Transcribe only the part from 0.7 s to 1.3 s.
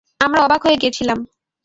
গেছিলাম।